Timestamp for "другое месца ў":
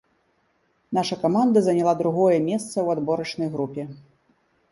2.01-2.87